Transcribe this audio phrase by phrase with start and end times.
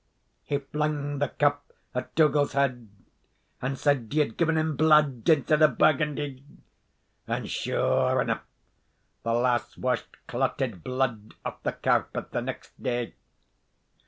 [0.41, 2.89] He flung the cup at Dougal's head
[3.61, 6.43] and said he had given him blood instead of Burgundy;
[7.27, 8.41] and, sure aneugh,
[9.21, 13.13] the lass washed clotted blood aff the carpet the neist day.